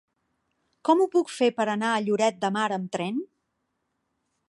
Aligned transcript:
Com 0.89 1.03
ho 1.03 1.07
puc 1.17 1.29
fer 1.35 1.51
per 1.59 1.69
anar 1.75 1.93
a 1.93 2.01
Lloret 2.07 2.43
de 2.47 2.53
Mar 2.59 2.67
amb 2.79 2.91
tren? 2.97 3.25